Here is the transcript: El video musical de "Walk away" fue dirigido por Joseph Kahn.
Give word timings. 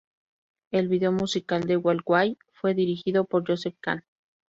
El 0.71 0.87
video 0.87 1.11
musical 1.11 1.67
de 1.67 1.77
"Walk 1.77 2.01
away" 2.07 2.35
fue 2.53 2.73
dirigido 2.73 3.23
por 3.23 3.45
Joseph 3.45 3.77
Kahn. 3.81 4.03